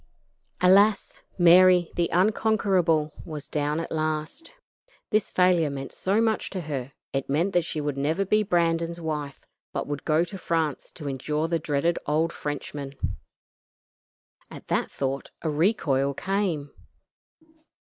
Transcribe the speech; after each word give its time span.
Alas! 0.61 1.21
Mary, 1.37 1.91
the 1.95 2.09
unconquerable, 2.11 3.13
was 3.23 3.47
down 3.47 3.79
at 3.79 3.91
last. 3.91 4.51
This 5.11 5.29
failure 5.29 5.69
meant 5.69 5.91
so 5.91 6.19
much 6.19 6.49
to 6.49 6.61
her; 6.61 6.93
it 7.13 7.29
meant 7.29 7.53
that 7.53 7.65
she 7.65 7.79
would 7.79 7.97
never 7.99 8.25
be 8.25 8.41
Brandon's 8.41 8.99
wife, 8.99 9.45
but 9.73 9.85
would 9.85 10.03
go 10.03 10.23
to 10.25 10.39
France 10.39 10.89
to 10.93 11.07
endure 11.07 11.47
the 11.47 11.59
dreaded 11.59 11.99
old 12.07 12.33
Frenchman. 12.33 12.95
At 14.49 14.69
that 14.69 14.89
thought 14.89 15.29
a 15.43 15.51
recoil 15.51 16.15
came. 16.15 16.71